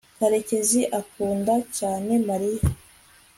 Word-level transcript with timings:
karekezi 0.19 0.81
akunda 0.99 1.53
cyane 1.77 2.11
mariya 2.27 2.65